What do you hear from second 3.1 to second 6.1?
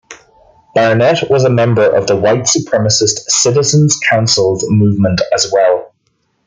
Citizens' Councils movement as well.